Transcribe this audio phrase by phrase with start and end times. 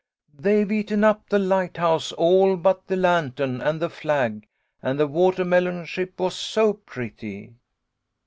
[0.33, 4.47] "They've eaten up the lighthouse all but the lantern and the flag,
[4.81, 7.53] and the watermelon ship was so pretty.